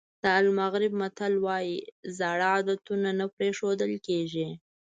[0.23, 1.75] د المغرب متل وایي
[2.17, 4.49] زاړه عادتونه نه پرېښودل کېږي.